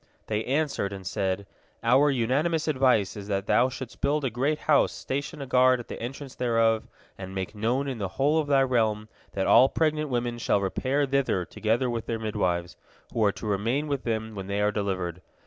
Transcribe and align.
They 0.25 0.43
answered, 0.45 0.93
and 0.93 1.05
said: 1.05 1.45
"Our 1.83 2.09
unanimous 2.09 2.67
advice 2.67 3.15
is 3.15 3.27
that 3.27 3.45
thou 3.45 3.69
shouldst 3.69 4.01
build 4.01 4.25
a 4.25 4.31
great 4.31 4.57
house, 4.61 4.91
station 4.91 5.43
a 5.43 5.45
guard 5.45 5.79
at 5.79 5.89
the 5.89 6.01
entrance 6.01 6.33
thereof, 6.33 6.87
and 7.19 7.35
make 7.35 7.53
known 7.53 7.87
in 7.87 7.99
the 7.99 8.07
whole 8.17 8.39
of 8.39 8.47
thy 8.47 8.63
realm 8.63 9.09
that 9.33 9.45
all 9.45 9.69
pregnant 9.69 10.09
women 10.09 10.39
shall 10.39 10.59
repair 10.59 11.05
thither 11.05 11.45
together 11.45 11.87
with 11.87 12.07
their 12.07 12.17
midwives, 12.17 12.77
who 13.13 13.23
are 13.25 13.31
to 13.33 13.45
remain 13.45 13.85
with 13.87 14.01
them 14.03 14.33
when 14.33 14.47
they 14.47 14.59
are 14.59 14.71
delivered. 14.71 15.21